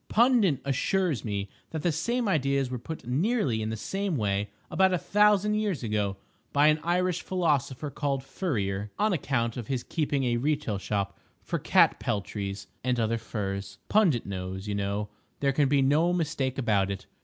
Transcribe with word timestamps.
Pundit 0.09 0.57
assures 0.65 1.23
me 1.23 1.47
that 1.69 1.83
the 1.83 1.91
same 1.91 2.27
ideas 2.27 2.71
were 2.71 2.79
put 2.79 3.05
nearly 3.05 3.61
in 3.61 3.69
the 3.69 3.77
same 3.77 4.15
way, 4.17 4.49
about 4.71 4.91
a 4.91 4.97
thousand 4.97 5.53
years 5.53 5.83
ago, 5.83 6.17
by 6.51 6.69
an 6.69 6.79
Irish 6.83 7.21
philosopher 7.21 7.91
called 7.91 8.23
Furrier, 8.23 8.89
on 8.97 9.13
account 9.13 9.57
of 9.57 9.67
his 9.67 9.83
keeping 9.83 10.23
a 10.23 10.37
retail 10.37 10.79
shop 10.79 11.19
for 11.43 11.59
cat 11.59 11.99
peltries 11.99 12.65
and 12.83 12.99
other 12.99 13.19
furs. 13.19 13.77
Pundit 13.89 14.25
knows, 14.25 14.67
you 14.67 14.73
know; 14.73 15.09
there 15.39 15.53
can 15.53 15.69
be 15.69 15.83
no 15.83 16.11
mistake 16.13 16.57
about 16.57 16.89
it. 16.89 17.05